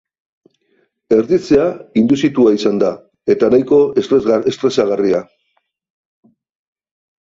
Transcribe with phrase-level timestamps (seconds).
[1.17, 1.67] Erditzea
[2.03, 2.91] induzitua izan da,
[3.37, 5.25] eta nahiko estresagarria.